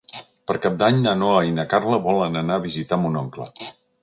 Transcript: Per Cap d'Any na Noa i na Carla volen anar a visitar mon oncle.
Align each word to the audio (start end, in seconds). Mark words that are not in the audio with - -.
Per 0.51 0.53
Cap 0.63 0.79
d'Any 0.79 0.97
na 1.03 1.13
Noa 1.19 1.43
i 1.49 1.53
na 1.59 1.67
Carla 1.75 2.01
volen 2.09 2.41
anar 2.43 2.59
a 2.59 2.65
visitar 2.65 3.01
mon 3.05 3.21
oncle. 3.23 3.49